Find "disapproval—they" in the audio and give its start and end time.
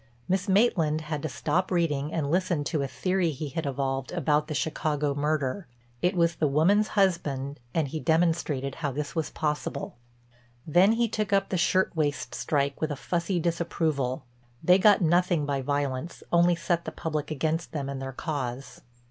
13.39-14.79